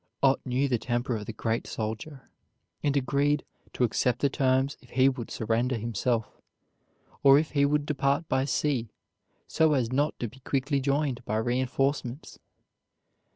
[0.23, 2.31] Ott knew the temper of the great soldier,
[2.81, 6.41] and agreed to accept the terms if he would surrender himself,
[7.21, 8.89] or if he would depart by sea
[9.45, 12.39] so as not to be quickly joined by reinforcements.